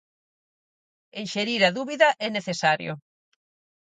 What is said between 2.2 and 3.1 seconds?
é necesario.